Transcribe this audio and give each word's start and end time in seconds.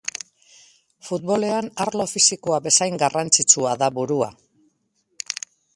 Futbolean 1.09 1.69
arlo 1.85 2.07
fisikoa 2.13 2.59
bezain 2.69 2.99
garrantzitsua 3.05 3.75
da 3.85 3.91
burua. 4.01 4.31